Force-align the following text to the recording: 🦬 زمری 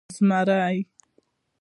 🦬 0.09 0.17
زمری 0.17 0.79